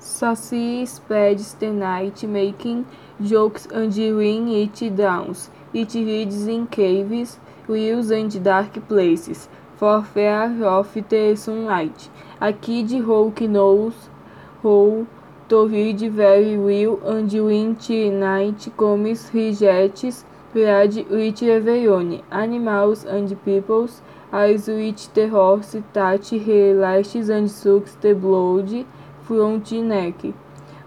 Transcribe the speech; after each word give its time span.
Sassy 0.00 0.86
spends 0.86 1.54
the 1.54 1.70
night 1.70 2.22
making 2.22 2.86
jokes 3.20 3.66
and 3.66 3.92
when 4.16 4.46
it 4.46 4.96
dawns, 4.96 5.50
it 5.74 5.92
hides 5.92 6.46
in 6.46 6.68
caves, 6.68 7.40
wells 7.66 8.10
and 8.12 8.44
dark 8.44 8.86
places, 8.86 9.48
for 9.76 10.04
fear 10.04 10.64
of 10.64 10.94
the 11.08 11.34
sunlight. 11.34 12.08
A 12.40 12.52
kid 12.52 12.92
who 12.92 13.32
knows 13.40 14.08
how 14.62 15.04
to 15.48 15.66
read 15.66 15.98
very 15.98 16.56
well 16.56 17.00
and 17.04 17.32
when 17.32 18.20
night 18.20 18.68
comes 18.76 19.30
rejects 19.34 20.24
read 20.54 20.94
with 21.10 21.42
rebellion. 21.42 22.22
Animals 22.30 23.04
and 23.04 23.44
peoples 23.44 24.00
eyes 24.32 24.68
with 24.68 25.12
the 25.14 25.28
horse 25.28 25.74
touch 25.92 26.30
lashes 26.32 27.28
and 27.30 27.50
sucks 27.50 27.94
the 27.96 28.14
blood 28.14 28.86
neck. 29.30 30.14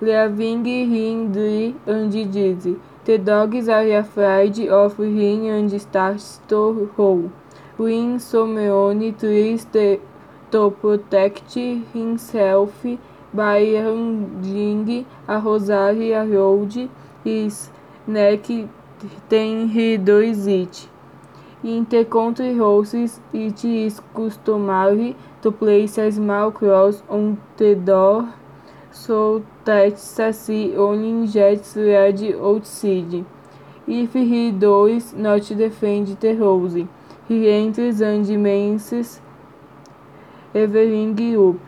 Leaving 0.00 0.64
him 0.64 1.32
dry 1.32 1.74
and 1.86 2.10
dizzy. 2.10 2.76
The 3.04 3.18
dogs 3.18 3.68
are 3.68 3.98
afraid 3.98 4.58
of 4.68 4.98
him 4.98 5.44
and 5.46 5.80
start 5.80 6.22
to 6.48 6.90
howl. 6.96 7.30
When 7.76 8.18
Someone 8.18 9.14
tries 9.18 9.66
to 9.66 10.70
protect 10.80 11.54
himself 11.54 12.86
by 13.32 13.60
hanging 13.60 15.06
a 15.28 15.38
rosary 15.38 16.12
around 16.12 16.88
his 17.24 17.70
neck, 18.06 18.46
then 19.28 19.68
he 19.68 19.96
does 19.96 20.46
it. 20.46 20.88
In 21.62 21.86
the 21.90 22.06
country 22.06 22.56
houses, 22.56 23.20
it 23.34 23.62
is 23.66 24.00
customary 24.14 25.14
to 25.42 25.50
place 25.52 25.98
a 25.98 26.10
small 26.10 26.50
cross 26.50 27.02
on 27.06 27.38
the 27.58 27.74
door 27.74 28.32
so 28.90 29.44
that 29.66 29.98
Sassy 29.98 30.74
only 30.74 31.26
gets 31.30 31.76
read 31.76 32.22
outside. 32.40 33.26
If 33.86 34.14
he 34.14 34.52
does 34.52 35.12
not 35.12 35.42
defend 35.42 36.18
the 36.18 36.34
house, 36.34 36.76
he 37.28 37.50
enters 37.50 38.00
and 38.00 38.26
messes 38.42 39.20
everything 40.54 41.36
up. 41.46 41.66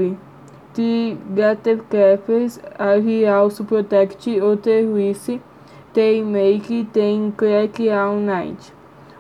The 0.75 1.19
gatekeepers 1.35 2.61
are 2.79 3.37
also 3.37 3.65
protect 3.65 4.27
other 4.27 4.87
rooms. 4.87 5.29
They 5.93 6.23
make 6.23 6.93
them 6.95 7.33
crack 7.33 7.79
all 7.81 8.17
night. 8.17 8.73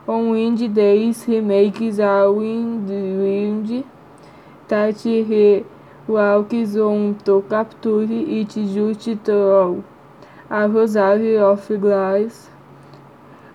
On 0.09 0.31
wind 0.31 0.75
days 0.75 1.23
he 1.25 1.41
makes 1.41 1.99
a 2.01 2.29
wind 2.29 2.89
that 4.69 5.01
he 5.01 5.65
walks 6.09 6.77
on 6.77 7.19
to 7.25 7.45
capture 7.49 8.03
it 8.03 8.49
just 8.49 9.25
through 9.25 9.85
a 10.51 10.69
rosary 10.69 11.39
of 11.39 11.69
glass 11.81 12.51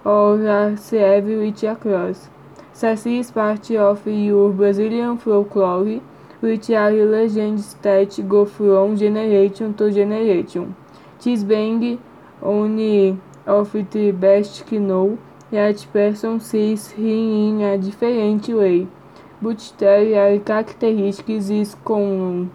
or 0.06 0.42
a 0.42 0.78
sleeve 0.78 1.26
with 1.26 1.64
a 1.64 1.76
cross. 1.76 2.30
Saci 2.74 3.20
is 3.20 3.30
part 3.30 3.70
of 3.72 4.08
your 4.08 4.50
Brazilian 4.52 5.18
folklore, 5.18 6.00
which 6.40 6.70
are 6.70 6.92
legends 6.92 7.74
that 7.82 8.18
go 8.30 8.46
from 8.46 8.96
generation 8.96 9.74
to 9.74 9.92
generation. 9.92 10.76
This 11.22 11.44
being 11.44 12.00
one 12.40 13.20
of 13.46 13.74
the 13.74 14.12
best 14.12 14.72
known, 14.72 15.20
yet 15.52 15.86
person 15.94 16.40
sees 16.40 16.92
him 16.92 17.60
in 17.60 17.62
a 17.62 17.78
different 17.78 18.48
way. 18.50 18.88
But 19.42 19.74
there 19.78 20.34
are 20.34 20.40
characteristics 20.40 21.50
is 21.50 21.76
common. 21.86 22.52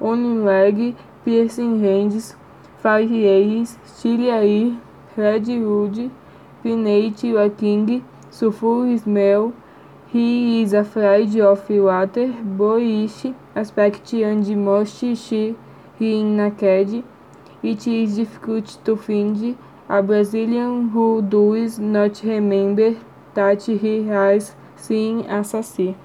On 0.00 0.44
leg, 0.44 0.96
piercing 1.24 1.82
hands, 1.82 2.36
fire 2.78 3.02
eyes, 3.02 3.76
chilly 4.00 4.30
eye, 4.30 4.76
red 5.16 5.46
wood, 5.46 6.10
peanut 6.62 7.22
walking, 7.24 8.04
sulfur 8.30 8.96
smell, 8.98 9.52
he 10.12 10.62
is 10.62 10.72
afraid 10.72 11.38
of 11.40 11.68
water, 11.68 12.28
boyish 12.28 13.26
aspect 13.54 14.12
and 14.12 14.64
must 14.64 14.98
see 14.98 15.56
him 15.98 16.36
naked. 16.36 17.02
It 17.62 17.86
is 17.86 18.16
difficult 18.16 18.78
to 18.84 18.96
find 18.96 19.56
a 19.88 20.02
Brazilian 20.02 20.90
who 20.90 21.22
does 21.22 21.78
not 21.78 22.22
remember 22.22 22.96
that 23.34 23.62
he 23.62 24.06
has 24.06 24.54
seen 24.76 25.24
a. 25.26 25.96